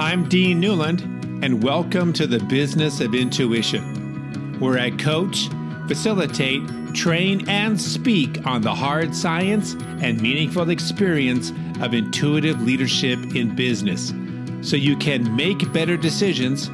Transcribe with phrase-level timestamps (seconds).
[0.00, 1.02] I'm Dean Newland,
[1.44, 5.50] and welcome to the Business of Intuition, where I coach,
[5.88, 6.62] facilitate,
[6.94, 11.52] train, and speak on the hard science and meaningful experience
[11.82, 14.14] of intuitive leadership in business
[14.62, 16.70] so you can make better decisions,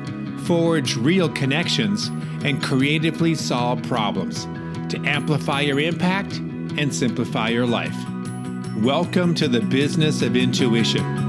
[0.47, 2.07] forge real connections,
[2.45, 4.45] and creatively solve problems
[4.89, 6.37] to amplify your impact
[6.79, 7.97] and simplify your life.
[8.77, 11.26] Welcome to the Business of Intuition.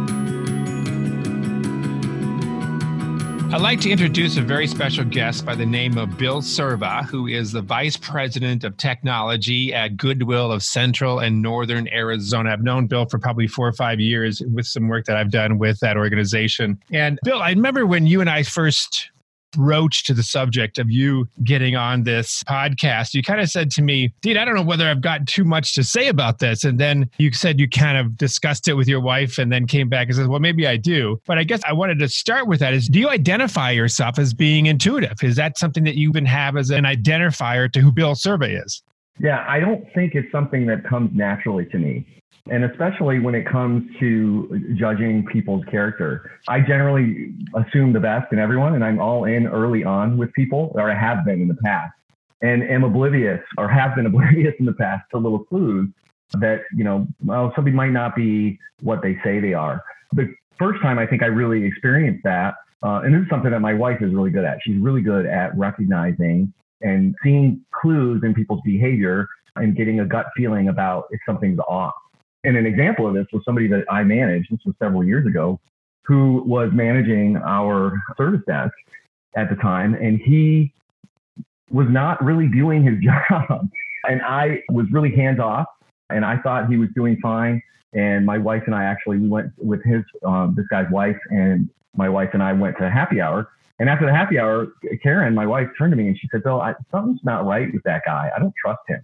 [3.58, 7.26] I'd like to introduce a very special guest by the name of Bill Serva, who
[7.26, 12.52] is the Vice President of Technology at Goodwill of Central and Northern Arizona.
[12.52, 15.58] I've known Bill for probably four or five years with some work that I've done
[15.58, 16.80] with that organization.
[16.94, 19.10] And Bill, I remember when you and I first
[19.58, 23.82] broach to the subject of you getting on this podcast, you kind of said to
[23.82, 26.64] me, Dean, I don't know whether I've got too much to say about this.
[26.64, 29.90] And then you said you kind of discussed it with your wife and then came
[29.90, 31.20] back and said, well, maybe I do.
[31.26, 34.34] But I guess I wanted to start with that is do you identify yourself as
[34.34, 35.24] being intuitive?
[35.24, 38.84] Is that something that you even have as an identifier to who Bill Serva is?
[39.20, 42.06] Yeah, I don't think it's something that comes naturally to me.
[42.52, 48.40] And especially when it comes to judging people's character, I generally assume the best in
[48.40, 51.58] everyone, and I'm all in early on with people, or I have been in the
[51.64, 51.94] past,
[52.42, 55.90] and am oblivious or have been oblivious in the past to little clues
[56.40, 59.84] that, you know, well, somebody might not be what they say they are.
[60.14, 63.62] The first time I think I really experienced that, uh, and this is something that
[63.62, 64.60] my wife is really good at.
[64.64, 70.28] She's really good at recognizing and seeing clues in people's behavior and getting a gut
[70.36, 71.94] feeling about if something's off.
[72.48, 75.60] And an example of this was somebody that I managed, this was several years ago,
[76.06, 78.72] who was managing our service desk
[79.36, 79.96] at the time.
[79.96, 80.74] And he
[81.70, 83.68] was not really doing his job.
[84.08, 85.66] And I was really hands off
[86.10, 87.62] and I thought he was doing fine.
[87.92, 91.70] And my wife and I actually, we went with his, um, this guy's wife and
[91.98, 93.50] my wife and I went to happy hour.
[93.80, 94.68] And after the happy hour,
[95.04, 97.84] Karen, my wife, turned to me and she said, Bill, I, something's not right with
[97.84, 98.32] that guy.
[98.34, 99.02] I don't trust him.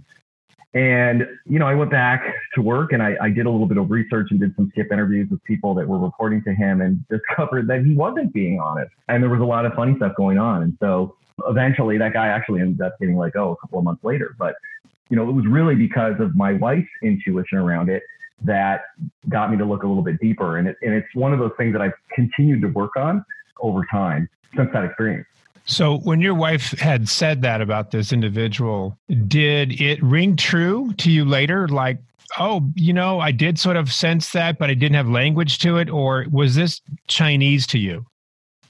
[0.73, 2.23] And, you know, I went back
[2.55, 4.91] to work and I, I, did a little bit of research and did some skip
[4.91, 8.91] interviews with people that were reporting to him and discovered that he wasn't being honest.
[9.07, 10.63] And there was a lot of funny stuff going on.
[10.63, 11.15] And so
[11.47, 14.35] eventually that guy actually ended up getting let go a couple of months later.
[14.39, 14.55] But,
[15.09, 18.01] you know, it was really because of my wife's intuition around it
[18.43, 18.85] that
[19.29, 20.57] got me to look a little bit deeper.
[20.57, 23.23] And, it, and it's one of those things that I've continued to work on
[23.61, 25.27] over time since that experience.
[25.65, 28.97] So, when your wife had said that about this individual,
[29.27, 31.67] did it ring true to you later?
[31.69, 31.99] Like,
[32.37, 35.77] oh, you know, I did sort of sense that, but I didn't have language to
[35.77, 35.89] it?
[35.89, 38.05] Or was this Chinese to you?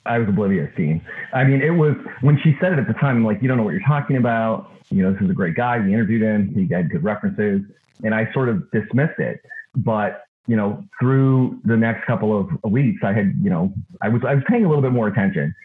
[0.05, 1.01] I was oblivious, Dean.
[1.33, 3.57] I mean, it was when she said it at the time, I'm like, you don't
[3.57, 4.69] know what you're talking about.
[4.89, 5.79] You know, this is a great guy.
[5.79, 7.61] We interviewed him, he had good references.
[8.03, 9.41] And I sort of dismissed it.
[9.75, 14.21] But you know, through the next couple of weeks, I had, you know, I was
[14.27, 15.55] I was paying a little bit more attention.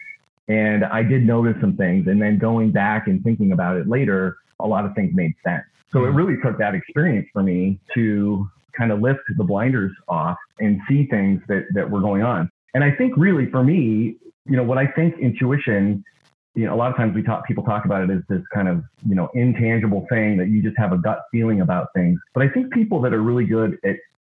[0.49, 2.07] And I did notice some things.
[2.07, 5.63] And then going back and thinking about it later, a lot of things made sense.
[5.91, 6.17] So it hmm.
[6.17, 11.05] really took that experience for me to kind of lift the blinders off and see
[11.05, 12.49] things that, that were going on.
[12.73, 14.15] And I think really for me,
[14.45, 16.03] you know, what I think intuition,
[16.55, 18.67] you know, a lot of times we talk, people talk about it as this kind
[18.67, 22.19] of, you know, intangible thing that you just have a gut feeling about things.
[22.33, 23.95] But I think people that are really good at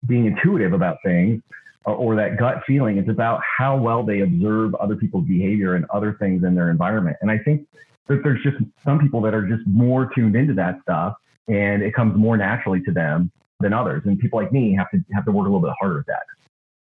[0.07, 1.43] being intuitive about things
[1.87, 2.99] Uh, or that gut feeling.
[2.99, 7.17] It's about how well they observe other people's behavior and other things in their environment.
[7.23, 7.67] And I think
[8.07, 11.15] that there's just some people that are just more tuned into that stuff
[11.49, 14.03] and it comes more naturally to them than others.
[14.05, 16.23] And people like me have to have to work a little bit harder at that.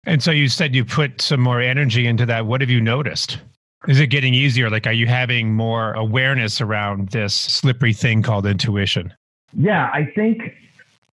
[0.06, 2.46] And so you said you put some more energy into that.
[2.46, 3.40] What have you noticed?
[3.88, 4.70] Is it getting easier?
[4.70, 9.14] Like, are you having more awareness around this slippery thing called intuition?
[9.54, 10.42] Yeah, I think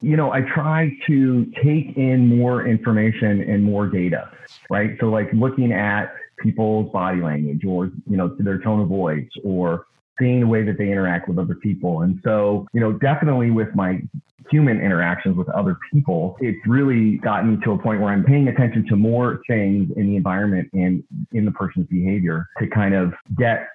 [0.03, 4.31] you know, I try to take in more information and more data,
[4.69, 4.97] right?
[5.01, 9.87] So like looking at people's body language or, you know, their tone of voice or
[10.19, 12.03] seeing the way that they interact with other people.
[12.03, 14.03] And so, you know, definitely with my
[14.51, 18.49] human interactions with other people, it's really gotten me to a point where I'm paying
[18.49, 21.03] attention to more things in the environment and
[21.33, 23.69] in the person's behavior to kind of get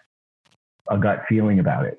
[0.90, 1.98] a gut feeling about it.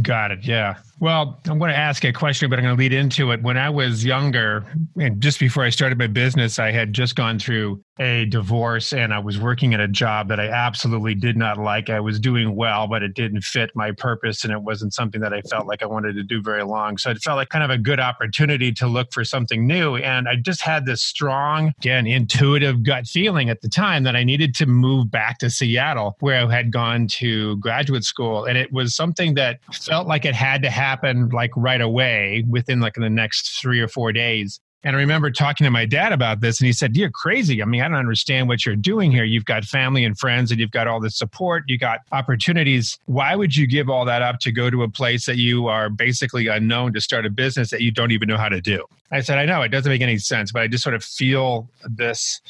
[0.00, 0.46] Got it.
[0.46, 0.76] Yeah.
[0.98, 3.42] Well, I'm going to ask a question, but I'm going to lead into it.
[3.42, 4.64] When I was younger,
[4.98, 9.14] and just before I started my business, I had just gone through a divorce and
[9.14, 11.90] I was working at a job that I absolutely did not like.
[11.90, 15.32] I was doing well, but it didn't fit my purpose and it wasn't something that
[15.32, 16.98] I felt like I wanted to do very long.
[16.98, 19.96] So it felt like kind of a good opportunity to look for something new.
[19.96, 24.24] And I just had this strong, again, intuitive gut feeling at the time that I
[24.24, 28.44] needed to move back to Seattle where I had gone to graduate school.
[28.44, 32.80] And it was something that felt like it had to happen like right away within
[32.80, 36.42] like the next three or four days And I remember talking to my dad about
[36.42, 37.62] this, and he said, You're crazy.
[37.62, 39.24] I mean, I don't understand what you're doing here.
[39.24, 42.98] You've got family and friends, and you've got all this support, you got opportunities.
[43.06, 45.88] Why would you give all that up to go to a place that you are
[45.88, 48.84] basically unknown to start a business that you don't even know how to do?
[49.10, 51.66] I said, I know it doesn't make any sense, but I just sort of feel
[51.84, 52.42] this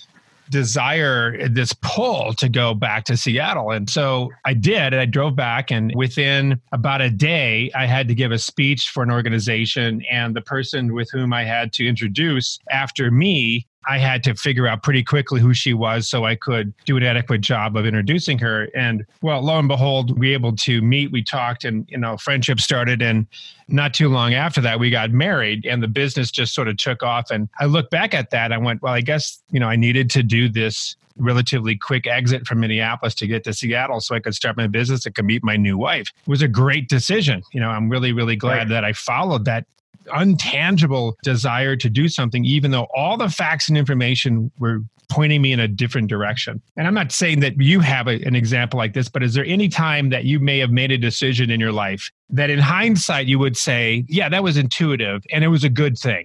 [0.50, 3.70] desire, this pull to go back to Seattle.
[3.70, 4.94] And so I did.
[4.94, 9.02] I drove back, and within about a day, I had to give a speech for
[9.02, 10.02] an organization.
[10.10, 14.66] And the person with whom I had to introduce after me I had to figure
[14.66, 18.38] out pretty quickly who she was so I could do an adequate job of introducing
[18.38, 18.68] her.
[18.74, 21.12] And well, lo and behold, we were able to meet.
[21.12, 23.02] We talked, and you know, friendship started.
[23.02, 23.26] And
[23.68, 27.02] not too long after that, we got married, and the business just sort of took
[27.02, 27.30] off.
[27.30, 30.10] And I look back at that, I went, well, I guess you know, I needed
[30.10, 34.34] to do this relatively quick exit from Minneapolis to get to Seattle so I could
[34.34, 36.08] start my business and could meet my new wife.
[36.26, 37.42] It was a great decision.
[37.52, 38.68] You know, I'm really, really glad right.
[38.70, 39.66] that I followed that
[40.06, 44.80] untangible desire to do something, even though all the facts and information were
[45.10, 46.60] pointing me in a different direction.
[46.76, 49.44] And I'm not saying that you have a, an example like this, but is there
[49.44, 53.26] any time that you may have made a decision in your life that in hindsight
[53.26, 56.24] you would say, yeah, that was intuitive and it was a good thing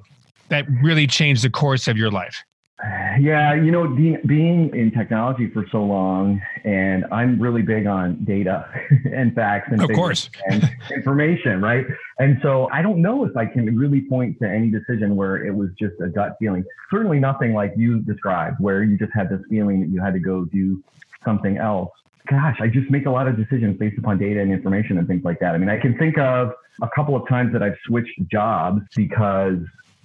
[0.50, 2.44] that really changed the course of your life?
[3.20, 3.88] Yeah, you know,
[4.26, 8.70] being in technology for so long, and I'm really big on data
[9.14, 10.30] and facts and, of course.
[10.50, 11.86] and information, right?
[12.20, 15.54] And so I don't know if I can really point to any decision where it
[15.54, 16.64] was just a gut feeling.
[16.90, 20.20] Certainly nothing like you described, where you just had this feeling that you had to
[20.20, 20.82] go do
[21.26, 21.92] something else.
[22.28, 25.26] Gosh, I just make a lot of decisions based upon data and information and things
[25.26, 25.54] like that.
[25.54, 29.58] I mean, I can think of a couple of times that I've switched jobs because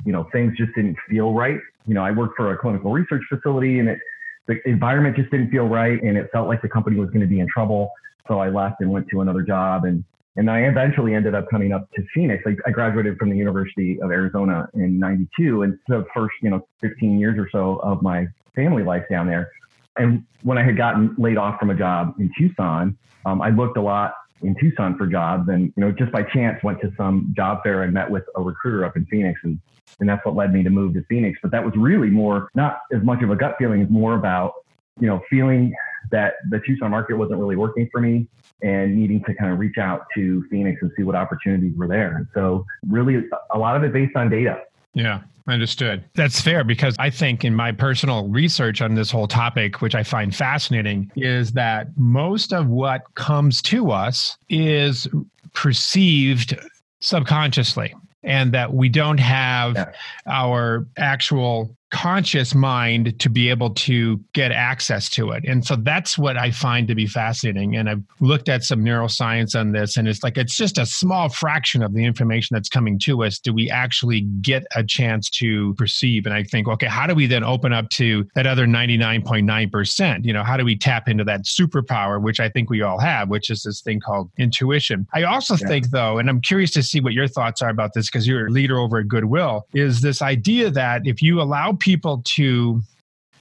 [0.05, 3.23] you know things just didn't feel right you know, I worked for a clinical research
[3.29, 3.99] facility and it,
[4.47, 7.27] the environment just didn't feel right and it felt like the company was going to
[7.27, 7.91] be in trouble.
[8.29, 10.05] So I left and went to another job and
[10.37, 12.43] and I eventually ended up coming up to Phoenix.
[12.45, 16.67] I, I graduated from the University of Arizona in 92 and the first, you know,
[16.81, 18.27] 15 years or so of my
[18.57, 19.53] family life down there.
[19.97, 23.77] And when I had gotten laid off from a job in Tucson, um, I looked
[23.77, 27.33] a lot in Tucson for jobs and, you know, just by chance went to some
[27.37, 29.59] job fair and met with a recruiter up in Phoenix and
[30.01, 31.39] and that's what led me to move to Phoenix.
[31.43, 34.55] But that was really more, not as much of a gut feeling, it's more about,
[34.99, 35.73] you know, feeling
[36.11, 38.27] that the Tucson market wasn't really working for me
[38.63, 42.17] and needing to kind of reach out to Phoenix and see what opportunities were there.
[42.17, 44.63] And so really a lot of it based on data.
[44.95, 45.23] Yeah.
[45.47, 46.03] Understood.
[46.15, 50.03] That's fair because I think in my personal research on this whole topic, which I
[50.03, 55.07] find fascinating, is that most of what comes to us is
[55.53, 56.59] perceived
[57.01, 59.93] subconsciously and that we don't have yeah.
[60.27, 65.45] our actual conscious mind to be able to get access to it.
[65.47, 67.77] And so that's what I find to be fascinating.
[67.77, 71.29] And I've looked at some neuroscience on this, and it's like it's just a small
[71.29, 75.73] fraction of the information that's coming to us do we actually get a chance to
[75.75, 76.27] perceive.
[76.27, 80.25] And I think, okay, how do we then open up to that other 99.9%?
[80.25, 83.29] You know, how do we tap into that superpower, which I think we all have,
[83.29, 85.07] which is this thing called intuition?
[85.15, 85.69] I also yeah.
[85.69, 88.49] think, though, and I'm curious to see what your thoughts are about this because you're
[88.49, 92.81] a leader over at Goodwill, is this idea that if you allow people to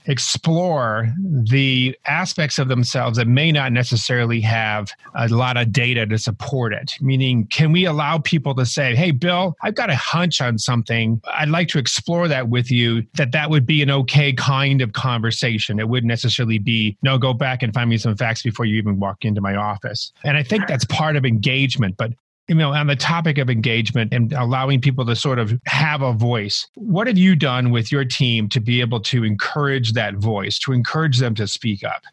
[0.05, 1.13] explore
[1.49, 6.73] the aspects of themselves that may not necessarily have a lot of data to support
[6.73, 6.91] it.
[6.99, 11.21] Meaning, can we allow people to say, hey, Bill, I've got a hunch on something.
[11.33, 14.91] I'd like to explore that with you, that that would be an okay kind of
[14.91, 15.79] conversation.
[15.79, 18.99] It wouldn't necessarily be, no, go back and find me some facts before you even
[18.99, 20.11] walk into my office.
[20.25, 21.95] And I think that's part of engagement.
[21.95, 22.11] But
[22.47, 26.13] you know, on the topic of engagement and allowing people to sort of have a
[26.13, 30.59] voice, what have you done with your team to be able to encourage that voice,
[30.59, 32.03] to encourage them to speak up?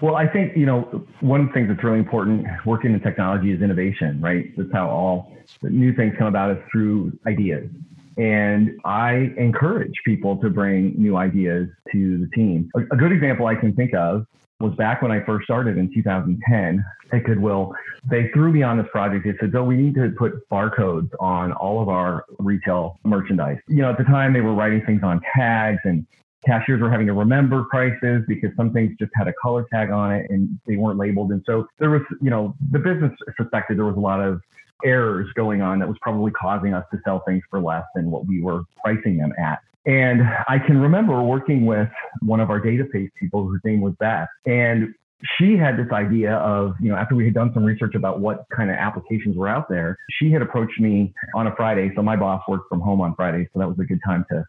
[0.00, 3.52] Well, I think, you know, one of the things that's really important working in technology
[3.52, 4.52] is innovation, right?
[4.56, 5.32] That's how all
[5.62, 7.68] new things come about is through ideas.
[8.16, 12.68] And I encourage people to bring new ideas to the team.
[12.76, 14.26] A, a good example I can think of
[14.60, 17.72] was back when I first started in 2010 at Goodwill.
[18.10, 19.24] They threw me on this project.
[19.24, 23.82] They said, "Oh, we need to put barcodes on all of our retail merchandise." You
[23.82, 26.04] know, at the time they were writing things on tags and
[26.44, 30.12] cashiers were having to remember prices because some things just had a color tag on
[30.12, 31.30] it and they weren't labeled.
[31.30, 34.40] And so there was, you know, the business suspected there was a lot of
[34.84, 38.26] errors going on that was probably causing us to sell things for less than what
[38.26, 39.60] we were pricing them at.
[39.86, 41.88] And I can remember working with
[42.20, 44.28] one of our database people whose name was Beth.
[44.44, 44.94] And
[45.38, 48.44] she had this idea of, you know, after we had done some research about what
[48.54, 51.90] kind of applications were out there, she had approached me on a Friday.
[51.96, 53.48] So my boss worked from home on Friday.
[53.52, 54.44] So that was a good time to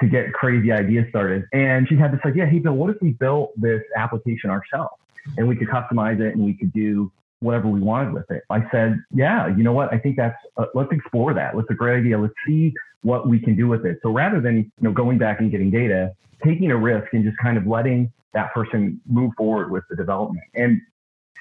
[0.00, 1.44] to get crazy ideas started.
[1.52, 4.94] And she had this idea, hey Bill, what if we built this application ourselves?
[5.36, 7.12] And we could customize it and we could do
[7.42, 8.42] whatever we wanted with it.
[8.50, 9.92] I said, yeah, you know what?
[9.92, 11.56] I think that's, uh, let's explore that.
[11.56, 12.18] Let's a great idea.
[12.18, 12.72] Let's see
[13.02, 13.98] what we can do with it.
[14.02, 16.12] So rather than, you know, going back and getting data,
[16.44, 20.44] taking a risk and just kind of letting that person move forward with the development.
[20.54, 20.80] And,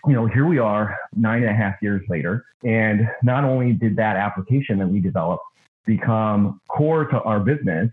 [0.07, 2.45] you know, here we are nine and a half years later.
[2.63, 5.43] And not only did that application that we developed
[5.85, 7.89] become core to our business,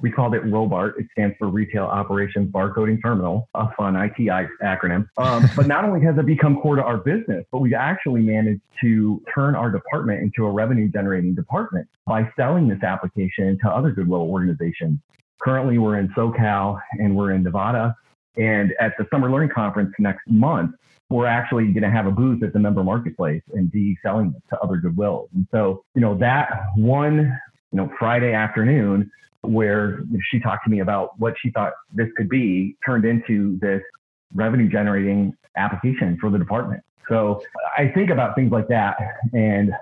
[0.00, 0.98] we called it ROBART.
[0.98, 5.08] It stands for Retail Operations Barcoding Terminal, a fun IT acronym.
[5.16, 8.62] Um, but not only has it become core to our business, but we've actually managed
[8.82, 13.90] to turn our department into a revenue generating department by selling this application to other
[13.90, 14.98] Goodwill organizations.
[15.40, 17.96] Currently, we're in SoCal and we're in Nevada.
[18.36, 20.74] And at the Summer Learning Conference next month,
[21.08, 24.42] we're actually going to have a booth at the member marketplace and be selling it
[24.50, 25.28] to other Goodwills.
[25.34, 27.18] And so, you know, that one,
[27.70, 29.10] you know, Friday afternoon,
[29.48, 33.82] where she talked to me about what she thought this could be turned into this
[34.34, 36.82] revenue generating application for the department.
[37.08, 37.42] So
[37.76, 38.96] I think about things like that
[39.32, 39.72] and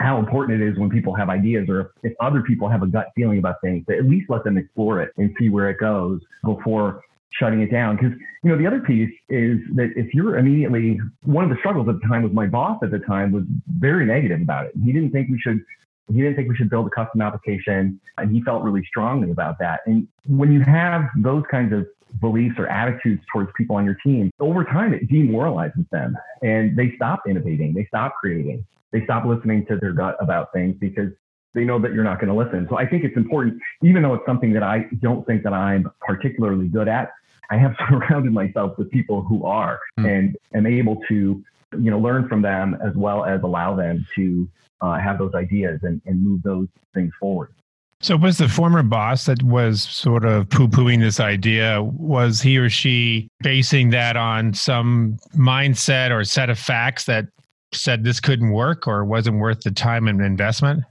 [0.00, 3.08] how important it is when people have ideas or if, other people have a gut
[3.16, 6.20] feeling about things to at least let them explore it and see where it goes
[6.44, 7.96] before shutting it down.
[7.96, 8.12] Because,
[8.42, 12.00] you know, the other piece is that if you're immediately, one of the struggles at
[12.00, 13.44] the time with my boss at the time was
[13.78, 14.72] very negative about it.
[14.84, 15.60] He didn't think we should
[16.08, 19.58] he didn't think we should build a custom application, and he felt really strongly about
[19.58, 19.80] that.
[19.86, 21.86] And when you have those kinds of
[22.20, 26.92] beliefs or attitudes towards people on your team, over time it demoralizes them and they
[26.96, 31.10] stop innovating, they stop creating, they stop listening to their gut about things because
[31.54, 32.66] they know that you're not going to listen.
[32.70, 35.90] So I think it's important, even though it's something that I don't think that I'm
[36.00, 37.10] particularly good at,
[37.50, 40.06] I have surrounded myself with people who are mm.
[40.06, 44.48] and am able to, you know, learn from them as well as allow them to
[44.80, 47.52] uh, have those ideas and, and move those things forward.
[48.00, 52.56] So, was the former boss that was sort of poo pooing this idea, was he
[52.56, 57.26] or she basing that on some mindset or set of facts that
[57.74, 60.84] said this couldn't work or wasn't worth the time and investment?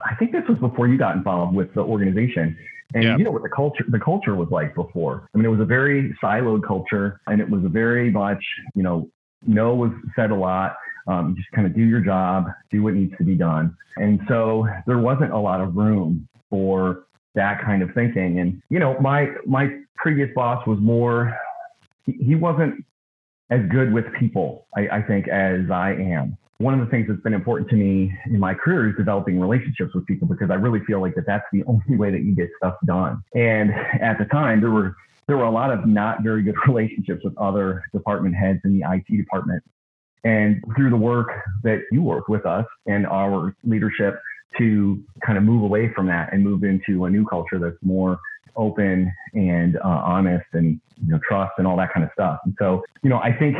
[0.00, 2.56] I think this was before you got involved with the organization.
[2.94, 5.28] And you know what the culture the culture was like before.
[5.34, 8.42] I mean, it was a very siloed culture and it was a very much,
[8.74, 9.10] you know,
[9.46, 10.76] no was said a lot.
[11.06, 13.76] Um, just kind of do your job, do what needs to be done.
[13.96, 18.40] And so there wasn't a lot of room for that kind of thinking.
[18.40, 21.36] And, you know, my, my previous boss was more,
[22.06, 22.84] he, he wasn't
[23.50, 26.38] as good with people, I, I think, as I am.
[26.58, 29.92] One of the things that's been important to me in my career is developing relationships
[29.94, 32.48] with people because I really feel like that that's the only way that you get
[32.56, 33.22] stuff done.
[33.34, 37.22] And at the time, there were there were a lot of not very good relationships
[37.24, 39.62] with other department heads in the IT department.
[40.24, 41.28] And through the work
[41.64, 44.18] that you work with us and our leadership
[44.58, 48.18] to kind of move away from that and move into a new culture that's more
[48.56, 52.38] open and uh, honest and you know trust and all that kind of stuff.
[52.44, 53.56] And so, you know, I think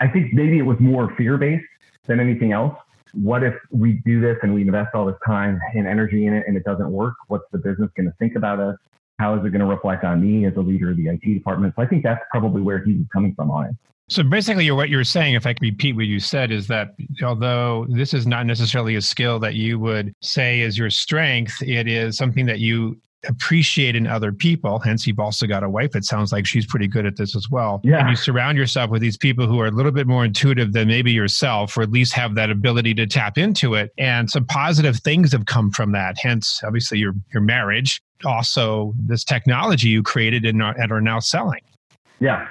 [0.00, 1.64] I think maybe it was more fear based
[2.06, 2.76] than anything else.
[3.12, 6.44] What if we do this and we invest all this time and energy in it
[6.46, 7.14] and it doesn't work?
[7.28, 8.76] What's the business going to think about us?
[9.18, 11.74] How is it going to reflect on me as a leader of the IT department?
[11.76, 13.76] So I think that's probably where he was coming from on it.
[14.08, 16.94] So basically, what you're saying, if I can repeat what you said, is that
[17.24, 21.88] although this is not necessarily a skill that you would say is your strength, it
[21.88, 22.96] is something that you
[23.28, 24.78] appreciate in other people.
[24.78, 25.96] Hence, you've also got a wife.
[25.96, 27.80] It sounds like she's pretty good at this as well.
[27.82, 28.00] Yeah.
[28.00, 30.88] And you surround yourself with these people who are a little bit more intuitive than
[30.88, 33.90] maybe yourself, or at least have that ability to tap into it.
[33.98, 36.16] And some positive things have come from that.
[36.18, 38.02] Hence, obviously, your your marriage.
[38.24, 41.60] Also, this technology you created and are, and are now selling.
[42.20, 42.48] Yeah.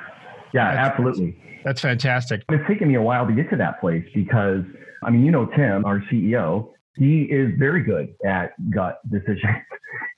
[0.54, 1.38] Yeah, that's, absolutely.
[1.64, 2.44] That's fantastic.
[2.50, 4.64] It's taken me a while to get to that place because,
[5.04, 9.42] I mean, you know, Tim, our CEO, he is very good at gut decisions.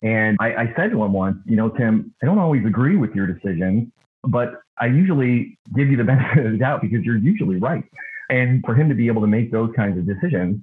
[0.03, 3.15] And I, I said to him once, you know, Tim, I don't always agree with
[3.15, 3.91] your decisions,
[4.23, 7.83] but I usually give you the benefit of the doubt because you're usually right.
[8.29, 10.61] And for him to be able to make those kinds of decisions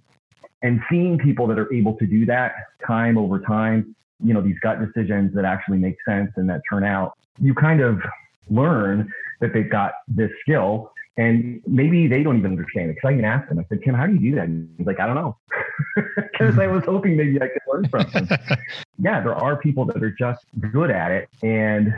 [0.62, 2.54] and seeing people that are able to do that
[2.86, 6.84] time over time, you know, these gut decisions that actually make sense and that turn
[6.84, 8.00] out, you kind of
[8.48, 12.96] learn that they've got this skill and maybe they don't even understand it.
[13.00, 14.44] Cause I even asked him, I said, Tim, how do you do that?
[14.44, 15.36] And he's like, I don't know.
[16.38, 18.28] Cause I was hoping maybe I could learn from them.
[18.98, 21.28] yeah, there are people that are just good at it.
[21.42, 21.94] And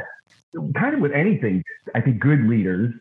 [0.75, 1.65] kind of with anything,
[1.95, 2.95] I think good leaders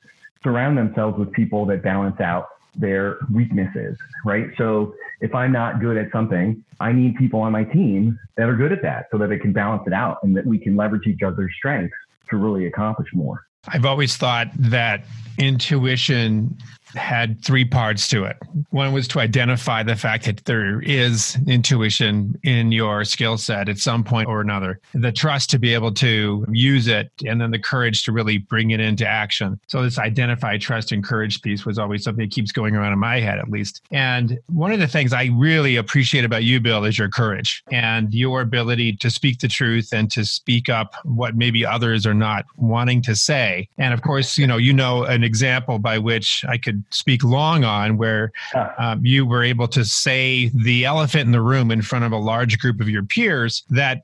[0.44, 4.50] surround themselves with people that balance out their weaknesses, right?
[4.58, 8.56] So if I'm not good at something, I need people on my team that are
[8.56, 11.08] good at that so that they can balance it out and that we can leverage
[11.08, 11.96] each other's strengths
[12.30, 13.46] to really accomplish more.
[13.68, 15.06] I've always thought that
[15.38, 16.58] intuition
[16.96, 18.38] had three parts to it.
[18.70, 23.78] One was to identify the fact that there is intuition in your skill set at
[23.78, 27.60] some point or another, the trust to be able to use it, and then the
[27.60, 29.60] courage to really bring it into action.
[29.68, 33.00] So, this identify, trust, and courage piece was always something that keeps going around in
[33.00, 33.82] my head, at least.
[33.92, 38.14] And one of the things I really appreciate about you, Bill, is your courage and
[38.14, 42.46] your ability to speak the truth and to speak up what maybe others are not
[42.58, 43.68] wanting to say.
[43.78, 47.64] And of course, you know, you know an example by which I could speak long
[47.64, 48.32] on where
[48.78, 52.18] um, you were able to say the elephant in the room in front of a
[52.18, 54.04] large group of your peers that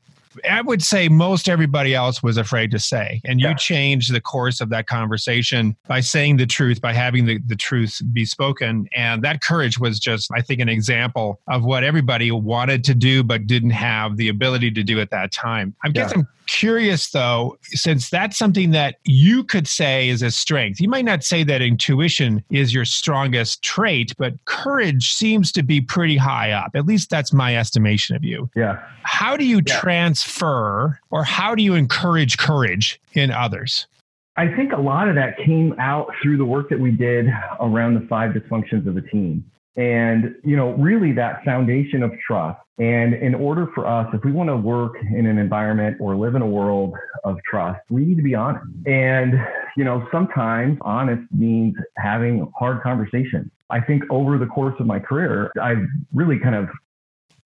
[0.50, 3.22] I would say most everybody else was afraid to say.
[3.26, 3.54] And you yeah.
[3.56, 8.02] changed the course of that conversation by saying the truth, by having the, the truth
[8.14, 8.88] be spoken.
[8.96, 13.24] And that courage was just, I think, an example of what everybody wanted to do
[13.24, 15.76] but didn't have the ability to do at that time.
[15.84, 16.20] I guess yeah.
[16.20, 20.81] I'm curious though, since that's something that you could say is a strength.
[20.81, 25.79] You might not say that intuition is your strongest trait, but courage seems to be
[25.79, 26.72] pretty high up.
[26.75, 28.50] At least that's my estimation of you.
[28.53, 28.84] Yeah.
[29.03, 29.79] How do you yeah.
[29.79, 33.88] transfer or how do you encourage courage in others?
[34.36, 37.27] I think a lot of that came out through the work that we did
[37.62, 39.46] around the five dysfunctions of a team.
[39.78, 42.60] And, you know, really that foundation of trust.
[42.78, 46.36] And in order for us, if we want to work in an environment or live
[46.36, 48.66] in a world of trust, we need to be honest.
[48.86, 49.34] And,
[49.78, 53.51] you know, sometimes honest means having hard conversations.
[53.70, 56.70] I think over the course of my career, I've really kind of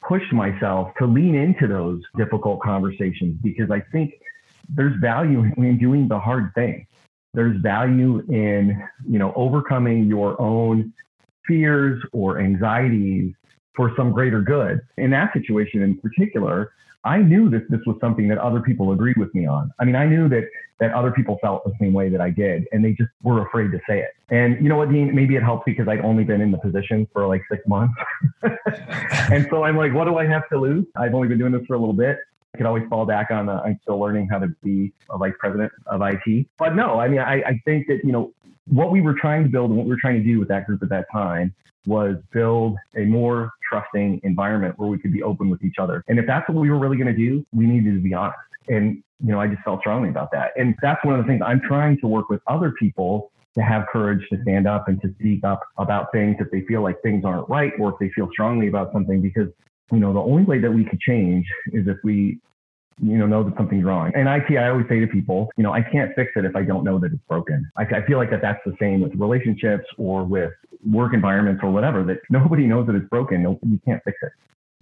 [0.08, 4.14] pushed myself to lean into those difficult conversations because I think
[4.70, 6.88] there's value in doing the hard thing.
[7.34, 10.94] There's value in, you know, overcoming your own
[11.48, 13.34] fears or anxieties
[13.76, 14.82] for some greater good.
[14.98, 16.72] In that situation in particular,
[17.06, 19.72] I knew that this was something that other people agreed with me on.
[19.80, 20.50] I mean, I knew that
[20.80, 23.72] that other people felt the same way that I did, and they just were afraid
[23.72, 24.10] to say it.
[24.30, 25.16] And you know what, Dean?
[25.16, 27.94] Maybe it helped because I'd only been in the position for like six months,
[29.32, 30.86] and so I'm like, what do I have to lose?
[30.96, 32.18] I've only been doing this for a little bit.
[32.56, 33.50] Could always fall back on.
[33.50, 36.48] Uh, I'm still learning how to be a vice president of IT.
[36.58, 38.34] But no, I mean, I, I think that you know
[38.68, 40.66] what we were trying to build and what we were trying to do with that
[40.66, 41.54] group at that time
[41.86, 46.04] was build a more trusting environment where we could be open with each other.
[46.08, 48.40] And if that's what we were really going to do, we needed to be honest.
[48.68, 50.52] And, you know, I just felt strongly about that.
[50.56, 53.86] And that's one of the things I'm trying to work with other people to have
[53.92, 57.24] courage to stand up and to speak up about things if they feel like things
[57.24, 59.48] aren't right or if they feel strongly about something because
[59.92, 62.40] you know the only way that we could change is if we
[63.02, 64.12] you know, know that something's wrong.
[64.16, 66.64] And IT, I always say to people, you know, I can't fix it if I
[66.64, 67.70] don't know that it's broken.
[67.76, 70.54] I, I feel like that that's the same with relationships or with
[70.90, 73.44] work environments or whatever, that nobody knows that it's broken.
[73.44, 74.32] No, you can't fix it.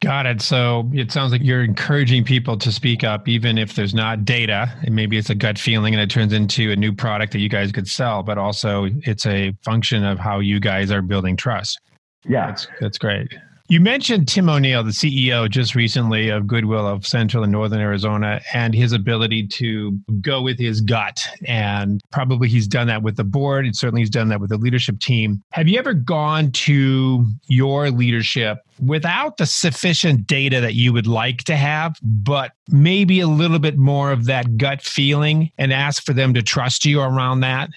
[0.02, 0.42] Got it.
[0.42, 4.72] So it sounds like you're encouraging people to speak up, even if there's not data.
[4.84, 7.50] And maybe it's a gut feeling and it turns into a new product that you
[7.50, 11.80] guys could sell, but also it's a function of how you guys are building trust.
[12.28, 12.48] Yeah.
[12.48, 13.34] That's, that's great.
[13.74, 18.40] You mentioned Tim O'Neill, the CEO just recently of Goodwill of Central and Northern Arizona,
[18.54, 21.28] and his ability to go with his gut.
[21.48, 24.60] And probably he's done that with the board, and certainly he's done that with the
[24.60, 25.42] leadership team.
[25.54, 31.40] Have you ever gone to your leadership without the sufficient data that you would like
[31.46, 36.14] to have, but maybe a little bit more of that gut feeling and ask for
[36.14, 37.72] them to trust you around that?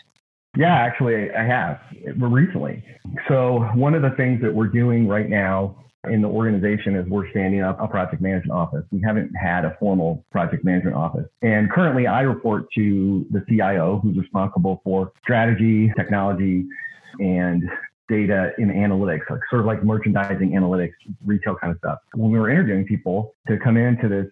[0.59, 1.81] Yeah, actually, I have
[2.19, 2.85] recently.
[3.29, 7.29] So, one of the things that we're doing right now in the organization is we're
[7.31, 8.85] standing up a project management office.
[8.91, 11.27] We haven't had a formal project management office.
[11.43, 16.67] And currently, I report to the CIO, who's responsible for strategy, technology,
[17.19, 17.63] and
[18.09, 20.93] data in analytics, like sort of like merchandising analytics,
[21.25, 21.99] retail kind of stuff.
[22.15, 24.27] When we were interviewing people to come into this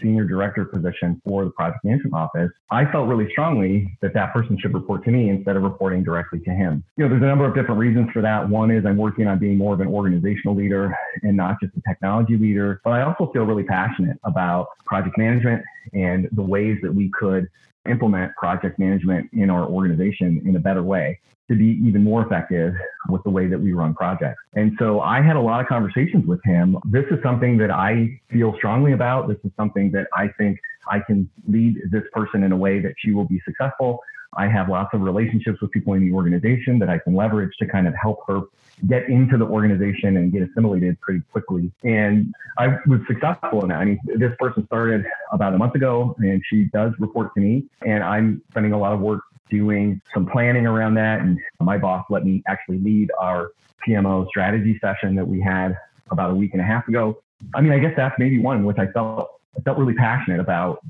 [0.00, 4.58] senior director position for the project management office, I felt really strongly that that person
[4.58, 6.84] should report to me instead of reporting directly to him.
[6.96, 8.48] You know, there's a number of different reasons for that.
[8.48, 11.82] One is I'm working on being more of an organizational leader and not just a
[11.88, 16.94] technology leader, but I also feel really passionate about project management and the ways that
[16.94, 17.48] we could
[17.88, 21.18] implement project management in our organization in a better way
[21.48, 22.74] to be even more effective
[23.08, 24.42] with the way that we run projects.
[24.54, 26.76] And so I had a lot of conversations with him.
[26.86, 29.28] This is something that I feel strongly about.
[29.28, 30.58] This is something that I think
[30.90, 34.00] I can lead this person in a way that she will be successful.
[34.36, 37.66] I have lots of relationships with people in the organization that I can leverage to
[37.66, 38.42] kind of help her
[38.86, 41.72] get into the organization and get assimilated pretty quickly.
[41.82, 43.80] And I was successful in that.
[43.80, 47.64] I mean, this person started about a month ago and she does report to me
[47.86, 51.20] and I'm spending a lot of work doing some planning around that.
[51.20, 53.52] And my boss let me actually lead our
[53.86, 55.76] PMO strategy session that we had
[56.10, 57.22] about a week and a half ago.
[57.54, 60.84] I mean, I guess that's maybe one which I felt I felt really passionate about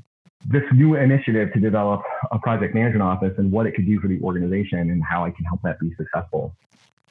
[0.45, 4.07] this new initiative to develop a project management office and what it could do for
[4.07, 6.55] the organization and how I can help that be successful.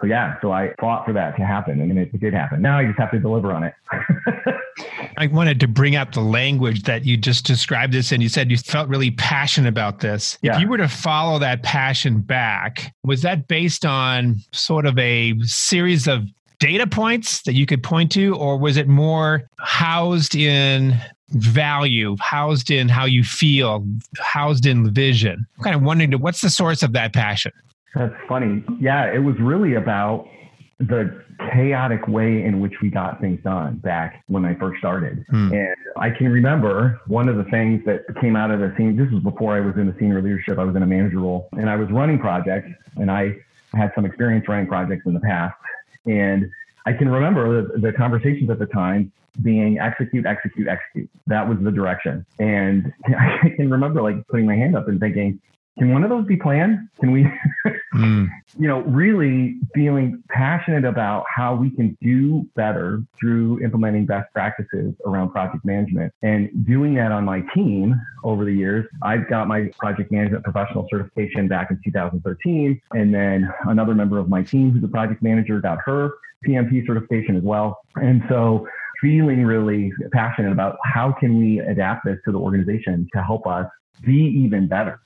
[0.00, 2.62] so yeah, so I fought for that to happen, and it, it did happen.
[2.62, 3.74] Now I just have to deliver on it.
[5.18, 8.50] I wanted to bring up the language that you just described this, and you said
[8.50, 10.38] you felt really passionate about this.
[10.42, 10.54] Yeah.
[10.54, 15.34] If you were to follow that passion back, was that based on sort of a
[15.42, 16.24] series of
[16.58, 20.98] data points that you could point to, or was it more housed in
[21.30, 23.86] value, housed in how you feel,
[24.18, 25.46] housed in vision?
[25.58, 27.52] I'm kind of wondering what's the source of that passion?
[27.94, 28.62] That's funny.
[28.80, 30.28] Yeah, it was really about
[30.78, 35.24] the chaotic way in which we got things done back when I first started.
[35.30, 35.52] Hmm.
[35.52, 38.96] And I can remember one of the things that came out of the scene.
[38.96, 40.58] This was before I was in the senior leadership.
[40.58, 43.36] I was in a manager role and I was running projects and I
[43.74, 45.56] had some experience running projects in the past.
[46.06, 46.50] And
[46.86, 51.10] I can remember the, the conversations at the time being execute, execute, execute.
[51.26, 52.24] That was the direction.
[52.38, 55.40] And I can remember like putting my hand up and thinking,
[55.78, 56.88] can one of those be planned?
[57.00, 57.26] Can we,
[57.94, 58.28] mm.
[58.58, 64.94] you know, really feeling passionate about how we can do better through implementing best practices
[65.04, 67.94] around project management and doing that on my team
[68.24, 68.86] over the years.
[69.02, 72.80] I've got my project management professional certification back in 2013.
[72.92, 76.12] And then another member of my team who's a project manager got her
[76.46, 77.80] PMP certification as well.
[77.96, 78.66] And so
[79.00, 83.66] feeling really passionate about how can we adapt this to the organization to help us
[84.02, 85.00] be even better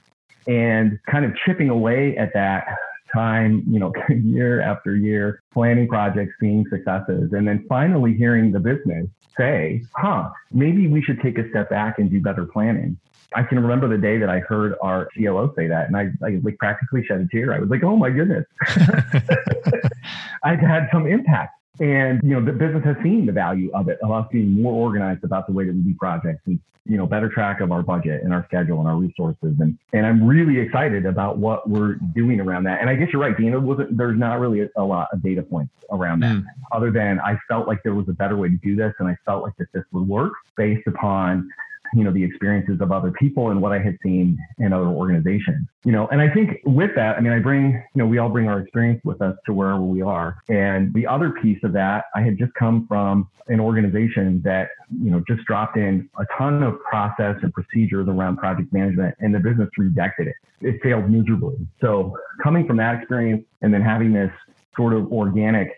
[0.46, 2.64] and kind of chipping away at that
[3.12, 8.60] time, you know, year after year, planning projects, seeing successes, and then finally hearing the
[8.60, 12.98] business say, huh, maybe we should take a step back and do better planning.
[13.34, 16.40] I can remember the day that I heard our COO say that, and I, I
[16.42, 17.54] like practically shed a tear.
[17.54, 18.44] I was like, "Oh my goodness!"
[20.42, 23.98] I've had some impact and, you know, the business has seen the value of it,
[24.02, 27.06] of us being more organized about the way that we do projects and, you know,
[27.06, 29.54] better track of our budget and our schedule and our resources.
[29.60, 32.80] And, and I'm really excited about what we're doing around that.
[32.80, 35.42] And I guess you're right, Dean, wasn't, there's not really a, a lot of data
[35.42, 36.44] points around that, mm.
[36.72, 38.94] other than I felt like there was a better way to do this.
[38.98, 41.50] And I felt like that this would work based upon
[41.94, 45.66] you know the experiences of other people and what I had seen in other organizations.
[45.84, 48.28] You know, and I think with that, I mean, I bring you know we all
[48.28, 50.36] bring our experience with us to wherever we are.
[50.48, 55.10] And the other piece of that, I had just come from an organization that you
[55.10, 59.40] know just dropped in a ton of process and procedures around project management, and the
[59.40, 60.36] business rejected it.
[60.60, 61.56] It failed miserably.
[61.80, 64.30] So coming from that experience and then having this
[64.76, 65.72] sort of organic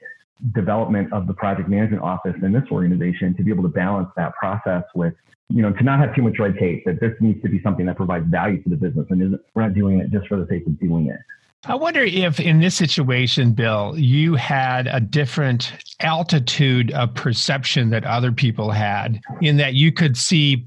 [0.55, 4.35] development of the project management office in this organization to be able to balance that
[4.35, 5.14] process with
[5.52, 7.85] you know, to not have too much red tape, that this needs to be something
[7.87, 10.46] that provides value to the business and isn't, we're not doing it just for the
[10.48, 11.18] sake of doing it.
[11.64, 18.05] I wonder if in this situation, Bill, you had a different altitude of perception that
[18.05, 20.66] other people had, in that you could see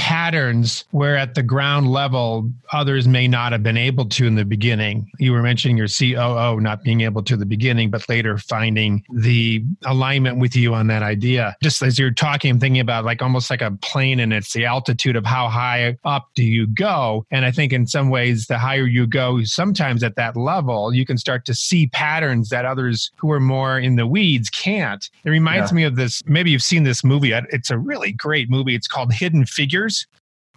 [0.00, 4.46] patterns where at the ground level others may not have been able to in the
[4.46, 5.10] beginning.
[5.18, 9.62] You were mentioning your COO not being able to the beginning, but later finding the
[9.84, 11.54] alignment with you on that idea.
[11.62, 14.64] Just as you're talking, I'm thinking about like almost like a plane and it's the
[14.64, 17.26] altitude of how high up do you go.
[17.30, 21.04] And I think in some ways, the higher you go, sometimes at that level, you
[21.04, 25.10] can start to see patterns that others who are more in the weeds can't.
[25.24, 25.76] It reminds yeah.
[25.76, 26.22] me of this.
[26.24, 27.32] Maybe you've seen this movie.
[27.32, 28.74] It's a really great movie.
[28.74, 30.06] It's called Hidden Figures years.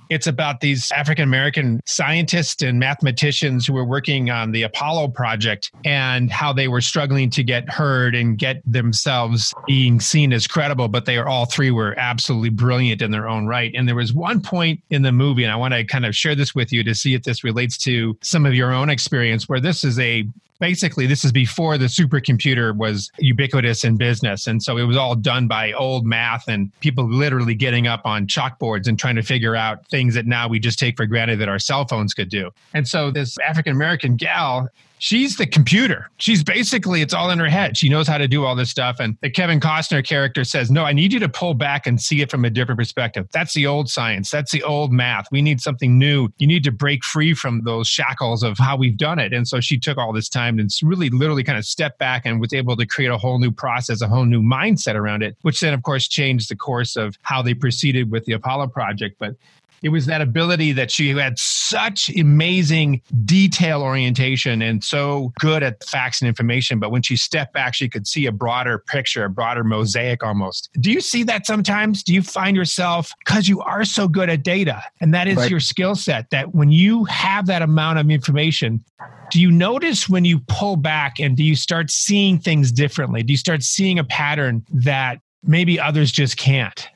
[0.09, 5.71] It's about these African American scientists and mathematicians who were working on the Apollo project
[5.85, 10.89] and how they were struggling to get heard and get themselves being seen as credible,
[10.89, 13.71] but they are all three were absolutely brilliant in their own right.
[13.75, 16.35] And there was one point in the movie, and I want to kind of share
[16.35, 19.61] this with you to see if this relates to some of your own experience, where
[19.61, 20.27] this is a
[20.63, 24.47] basically this is before the supercomputer was ubiquitous in business.
[24.47, 28.27] And so it was all done by old math and people literally getting up on
[28.27, 31.49] chalkboards and trying to figure out things that now we just take for granted that
[31.49, 32.49] our cell phones could do.
[32.73, 36.09] And so this african american gal she's the computer.
[36.17, 37.77] She's basically, it's all in her head.
[37.77, 38.99] She knows how to do all this stuff.
[38.99, 42.21] And the Kevin Costner character says, No, I need you to pull back and see
[42.21, 43.27] it from a different perspective.
[43.31, 44.31] That's the old science.
[44.31, 45.27] That's the old math.
[45.31, 46.29] We need something new.
[46.37, 49.33] You need to break free from those shackles of how we've done it.
[49.33, 52.39] And so she took all this time and really literally kind of stepped back and
[52.39, 55.59] was able to create a whole new process, a whole new mindset around it, which
[55.59, 59.17] then, of course, changed the course of how they proceeded with the Apollo project.
[59.19, 59.35] But
[59.83, 65.83] it was that ability that she had such amazing detail orientation and so good at
[65.83, 66.79] facts and information.
[66.79, 70.69] But when she stepped back, she could see a broader picture, a broader mosaic almost.
[70.79, 72.01] Do you see that sometimes?
[72.01, 75.51] Do you find yourself, because you are so good at data and that is right.
[75.51, 78.83] your skill set, that when you have that amount of information,
[79.31, 83.21] do you notice when you pull back and do you start seeing things differently?
[83.21, 86.87] Do you start seeing a pattern that maybe others just can't?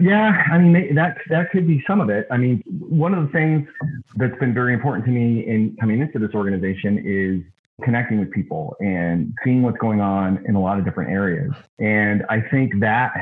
[0.00, 2.26] Yeah, I mean that that could be some of it.
[2.30, 3.68] I mean, one of the things
[4.16, 7.42] that's been very important to me in coming into this organization is
[7.84, 11.52] connecting with people and seeing what's going on in a lot of different areas.
[11.78, 13.12] And I think that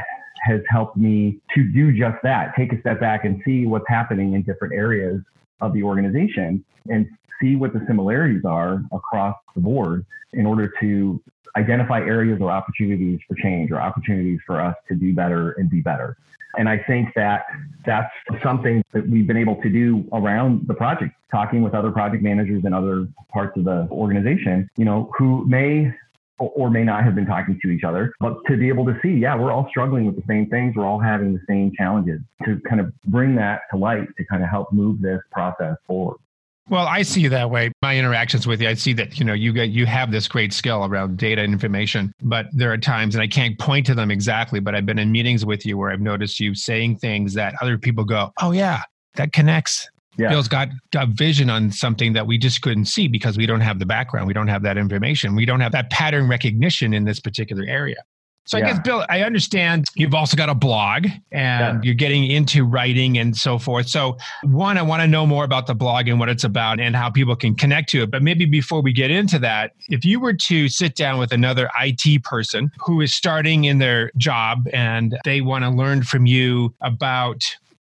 [0.45, 4.35] has helped me to do just that take a step back and see what's happening
[4.35, 5.21] in different areas
[5.61, 7.09] of the organization and
[7.41, 11.23] see what the similarities are across the board in order to
[11.57, 15.81] identify areas or opportunities for change or opportunities for us to do better and be
[15.81, 16.17] better.
[16.59, 17.47] And I think that
[17.87, 18.13] that's
[18.43, 22.65] something that we've been able to do around the project, talking with other project managers
[22.65, 25.95] and other parts of the organization, you know, who may
[26.39, 29.11] or may not have been talking to each other, but to be able to see,
[29.11, 30.75] yeah, we're all struggling with the same things.
[30.75, 34.43] We're all having the same challenges to kind of bring that to light to kind
[34.43, 36.19] of help move this process forward.
[36.69, 37.73] Well, I see you that way.
[37.83, 40.53] My interactions with you, I see that you know you get you have this great
[40.53, 44.11] skill around data and information, but there are times, and I can't point to them
[44.11, 47.55] exactly, but I've been in meetings with you where I've noticed you saying things that
[47.61, 48.83] other people go, "Oh yeah,
[49.17, 50.29] that connects." Yeah.
[50.29, 53.79] Bill's got a vision on something that we just couldn't see because we don't have
[53.79, 57.19] the background, we don't have that information, we don't have that pattern recognition in this
[57.19, 57.97] particular area.
[58.45, 58.65] So yeah.
[58.65, 61.81] I guess Bill, I understand you've also got a blog and yeah.
[61.83, 63.89] you're getting into writing and so forth.
[63.89, 66.97] So one, I want to know more about the blog and what it's about and
[66.97, 68.11] how people can connect to it.
[68.11, 71.71] But maybe before we get into that, if you were to sit down with another
[71.81, 76.75] IT person who is starting in their job and they want to learn from you
[76.81, 77.43] about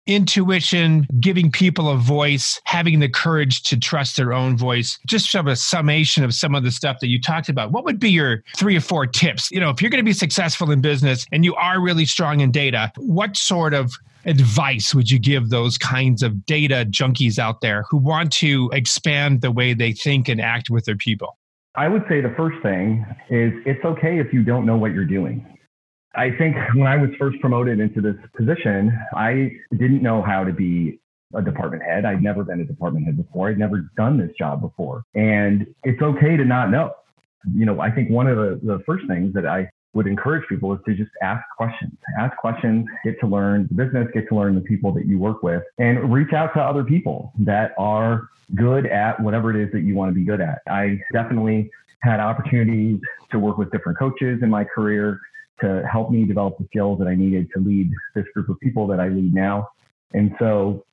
[0.07, 4.99] intuition, giving people a voice, having the courage to trust their own voice.
[5.07, 7.73] Just of a summation of some of the stuff that you talked about.
[7.73, 9.51] What would be your three or four tips?
[9.51, 12.41] You know, if you're going to be successful in business and you are really strong
[12.41, 13.93] in data, what sort of
[14.25, 19.41] advice would you give those kinds of data junkies out there who want to expand
[19.41, 21.39] the way they think and act with their people?
[21.75, 25.05] I would say the first thing is it's okay if you don't know what you're
[25.05, 25.56] doing.
[26.17, 30.53] I think when I was first promoted into this position, I didn't know how to
[30.53, 30.99] be
[31.35, 32.05] a department head.
[32.05, 33.51] I'd never been a department head before.
[33.51, 35.05] I'd never done this job before.
[35.15, 36.93] And it's okay to not know.
[37.55, 40.73] You know, I think one of the, the first things that I would encourage people
[40.73, 41.93] is to just ask questions.
[42.19, 45.43] Ask questions, get to learn the business, get to learn the people that you work
[45.43, 49.81] with, and reach out to other people that are good at whatever it is that
[49.81, 50.61] you want to be good at.
[50.69, 53.01] I definitely had opportunities
[53.31, 55.21] to work with different coaches in my career
[55.61, 58.87] to help me develop the skills that I needed to lead this group of people
[58.89, 59.69] that I lead now.
[60.13, 60.85] And so,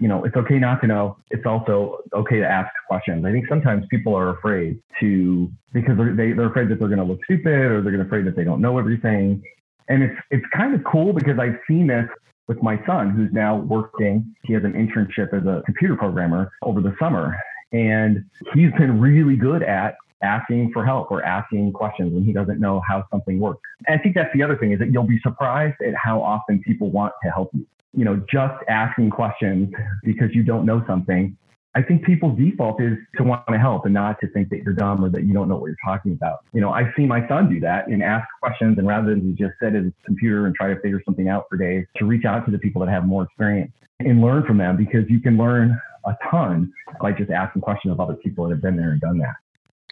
[0.00, 1.16] you know, it's okay not to know.
[1.30, 3.24] It's also okay to ask questions.
[3.24, 7.00] I think sometimes people are afraid to because they're, they, they're afraid that they're going
[7.00, 9.42] to look stupid or they're going to afraid that they don't know everything.
[9.88, 12.08] And it's it's kind of cool because I've seen this
[12.48, 14.34] with my son, who's now working.
[14.44, 17.36] He has an internship as a computer programmer over the summer,
[17.72, 22.60] and he's been really good at asking for help or asking questions when he doesn't
[22.60, 23.62] know how something works.
[23.86, 26.60] And I think that's the other thing is that you'll be surprised at how often
[26.60, 27.66] people want to help you.
[27.92, 29.72] You know, just asking questions
[30.04, 31.36] because you don't know something.
[31.74, 34.74] I think people's default is to want to help and not to think that you're
[34.74, 36.38] dumb or that you don't know what you're talking about.
[36.52, 39.52] You know, I see my son do that and ask questions and rather than just
[39.60, 42.44] sit at his computer and try to figure something out for days, to reach out
[42.46, 45.80] to the people that have more experience and learn from them because you can learn
[46.06, 49.18] a ton by just asking questions of other people that have been there and done
[49.18, 49.34] that.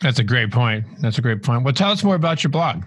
[0.00, 0.84] That's a great point.
[1.00, 1.64] That's a great point.
[1.64, 2.84] Well, tell us more about your blog.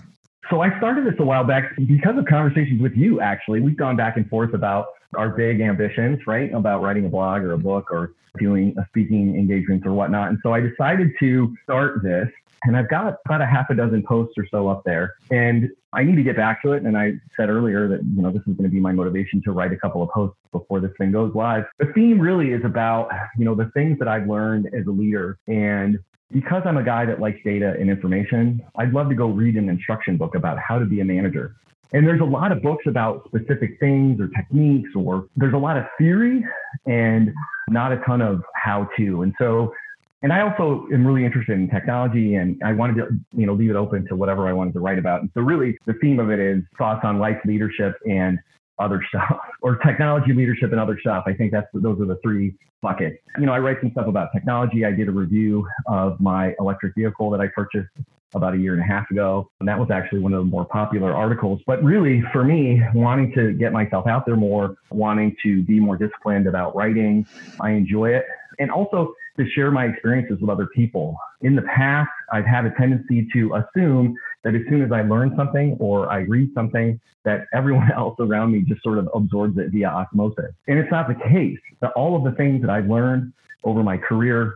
[0.49, 3.61] So I started this a while back because of conversations with you, actually.
[3.61, 6.53] We've gone back and forth about our big ambitions, right?
[6.53, 10.29] About writing a blog or a book or doing a speaking engagements or whatnot.
[10.29, 12.27] And so I decided to start this
[12.63, 15.15] and I've got about a half a dozen posts or so up there.
[15.31, 16.83] And I need to get back to it.
[16.83, 19.51] And I said earlier that, you know, this is going to be my motivation to
[19.51, 21.63] write a couple of posts before this thing goes live.
[21.79, 25.37] The theme really is about, you know, the things that I've learned as a leader
[25.47, 25.97] and
[26.31, 29.69] because I'm a guy that likes data and information, I'd love to go read an
[29.69, 31.55] instruction book about how to be a manager.
[31.93, 35.77] And there's a lot of books about specific things or techniques, or there's a lot
[35.77, 36.43] of theory
[36.85, 37.33] and
[37.69, 39.23] not a ton of how to.
[39.23, 39.73] And so,
[40.21, 43.71] and I also am really interested in technology and I wanted to, you know, leave
[43.71, 45.21] it open to whatever I wanted to write about.
[45.21, 48.39] And so really the theme of it is thoughts on life leadership and
[48.79, 51.23] other stuff or technology leadership and other stuff.
[51.27, 53.17] I think that's those are the three buckets.
[53.37, 54.85] You know, I write some stuff about technology.
[54.85, 57.89] I did a review of my electric vehicle that I purchased
[58.33, 59.49] about a year and a half ago.
[59.59, 61.61] And that was actually one of the more popular articles.
[61.67, 65.97] But really, for me, wanting to get myself out there more, wanting to be more
[65.97, 67.25] disciplined about writing,
[67.59, 68.25] I enjoy it.
[68.59, 71.17] And also to share my experiences with other people.
[71.41, 75.33] In the past, I've had a tendency to assume that as soon as I learn
[75.35, 79.71] something or I read something, that everyone else around me just sort of absorbs it
[79.71, 80.51] via osmosis.
[80.67, 81.59] And it's not the case.
[81.81, 84.53] That all of the things that I've learned over my career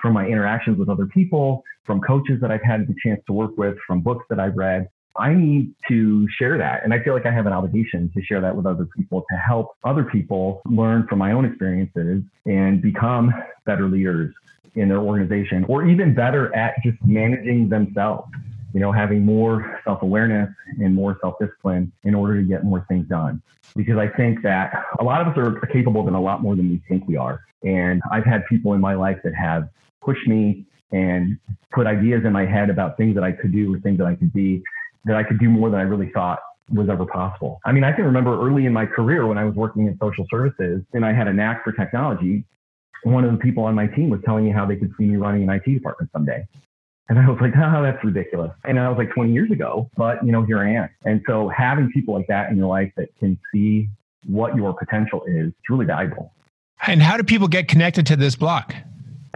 [0.00, 3.56] from my interactions with other people, from coaches that I've had the chance to work
[3.56, 6.82] with, from books that I've read, I need to share that.
[6.82, 9.36] And I feel like I have an obligation to share that with other people to
[9.36, 13.32] help other people learn from my own experiences and become
[13.64, 14.34] better leaders
[14.74, 18.28] in their organization, or even better at just managing themselves.
[18.74, 22.84] You know, having more self awareness and more self discipline in order to get more
[22.88, 23.40] things done.
[23.74, 26.68] Because I think that a lot of us are capable of a lot more than
[26.68, 27.40] we think we are.
[27.62, 29.68] And I've had people in my life that have
[30.02, 31.38] pushed me and
[31.72, 34.14] put ideas in my head about things that I could do or things that I
[34.14, 34.62] could be
[35.06, 37.60] that I could do more than I really thought was ever possible.
[37.64, 40.26] I mean, I can remember early in my career when I was working in social
[40.30, 42.44] services and I had a knack for technology.
[43.02, 45.16] One of the people on my team was telling me how they could see me
[45.16, 46.46] running an IT department someday.
[47.08, 48.52] And I was like, oh, that's ridiculous.
[48.64, 50.88] And I was like 20 years ago, but you know, here I am.
[51.04, 53.88] And so having people like that in your life that can see
[54.26, 56.32] what your potential is, it's really valuable.
[56.86, 58.72] And how do people get connected to this blog?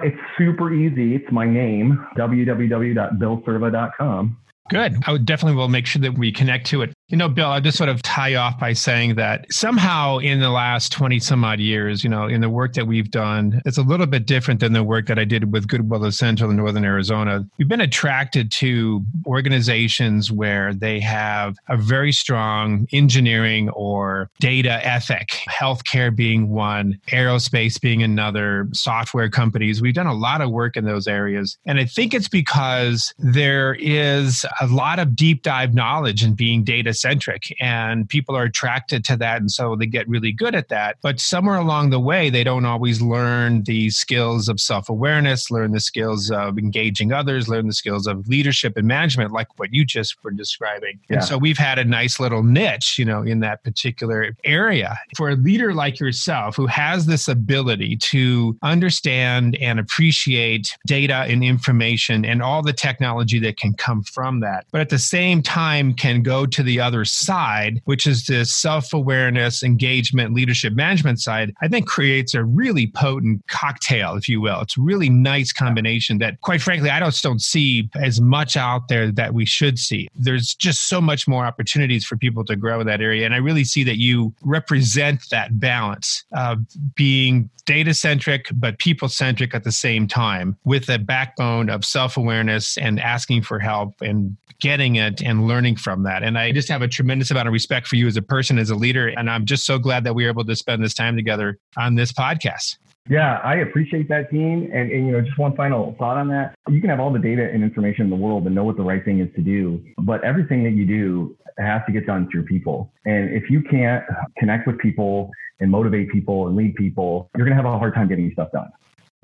[0.02, 1.14] It's super easy.
[1.14, 4.36] It's my name, www.billserva.com.
[4.70, 4.96] Good.
[5.06, 6.92] I would definitely will make sure that we connect to it.
[7.10, 10.50] You know, Bill, I'll just sort of tie off by saying that somehow in the
[10.50, 13.82] last 20 some odd years, you know, in the work that we've done, it's a
[13.82, 16.84] little bit different than the work that I did with Goodwill of Central and Northern
[16.84, 17.46] Arizona.
[17.56, 25.28] We've been attracted to organizations where they have a very strong engineering or data ethic,
[25.48, 29.80] healthcare being one, aerospace being another, software companies.
[29.80, 31.56] We've done a lot of work in those areas.
[31.64, 36.64] And I think it's because there is a lot of deep dive knowledge in being
[36.64, 40.68] data centric and people are attracted to that and so they get really good at
[40.68, 40.96] that.
[41.02, 45.80] But somewhere along the way they don't always learn the skills of self-awareness learn the
[45.80, 50.22] skills of engaging others learn the skills of leadership and management like what you just
[50.22, 50.98] were describing.
[51.08, 51.16] Yeah.
[51.16, 54.96] and so we've had a nice little niche you know in that particular area.
[55.16, 61.44] For a leader like yourself who has this ability to understand and appreciate data and
[61.44, 65.94] information and all the technology that can come from that but at the same time
[65.94, 71.54] can go to the other side, which is this self awareness, engagement, leadership management side,
[71.60, 74.60] I think creates a really potent cocktail, if you will.
[74.60, 78.88] It's a really nice combination that, quite frankly, I just don't see as much out
[78.88, 80.08] there that we should see.
[80.14, 83.24] There's just so much more opportunities for people to grow in that area.
[83.24, 86.58] And I really see that you represent that balance of
[86.94, 92.16] being data centric, but people centric at the same time with a backbone of self
[92.16, 96.22] awareness and asking for help and getting it and learning from that.
[96.22, 98.70] And I just have a tremendous amount of respect for you as a person, as
[98.70, 99.08] a leader.
[99.08, 101.94] And I'm just so glad that we were able to spend this time together on
[101.94, 102.78] this podcast.
[103.08, 104.70] Yeah, I appreciate that, Dean.
[104.72, 106.54] And, and, you know, just one final thought on that.
[106.68, 108.82] You can have all the data and information in the world and know what the
[108.82, 112.44] right thing is to do, but everything that you do has to get done through
[112.44, 112.92] people.
[113.06, 114.04] And if you can't
[114.36, 117.94] connect with people and motivate people and lead people, you're going to have a hard
[117.94, 118.68] time getting stuff done.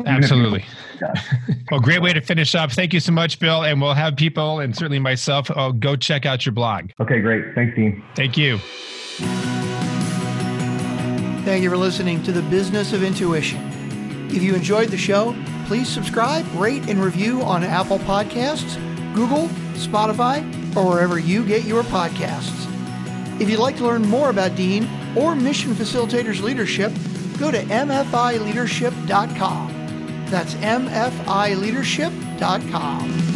[0.04, 0.64] Absolutely.
[1.70, 2.72] well, great way to finish up.
[2.72, 3.62] Thank you so much, Bill.
[3.62, 6.90] And we'll have people, and certainly myself, I'll go check out your blog.
[7.00, 7.54] Okay, great.
[7.54, 8.02] Thanks, Dean.
[8.16, 8.58] Thank you.
[11.44, 13.60] Thank you for listening to the Business of Intuition.
[14.30, 18.74] If you enjoyed the show, please subscribe, rate, and review on Apple Podcasts,
[19.14, 20.42] Google, Spotify,
[20.76, 22.68] or wherever you get your podcasts.
[23.40, 26.92] If you'd like to learn more about Dean or Mission Facilitators Leadership,
[27.38, 29.83] go to mfileadership.com.
[30.34, 33.33] That's mfileadership.com.